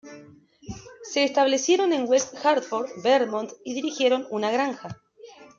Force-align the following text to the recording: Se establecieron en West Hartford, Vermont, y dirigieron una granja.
Se 1.03 1.23
establecieron 1.23 1.93
en 1.93 2.09
West 2.09 2.43
Hartford, 2.43 2.89
Vermont, 3.03 3.51
y 3.63 3.75
dirigieron 3.75 4.25
una 4.31 4.49
granja. 4.49 4.99